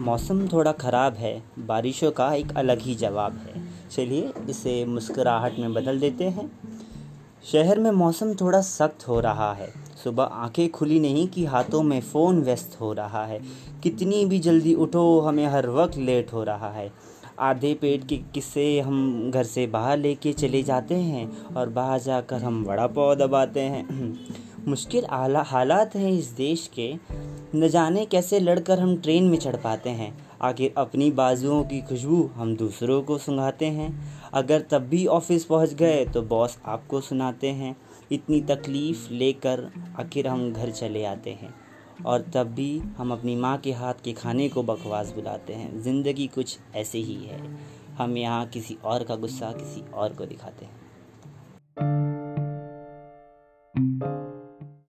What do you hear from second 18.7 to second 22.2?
हम घर से बाहर लेके चले जाते हैं और बाहर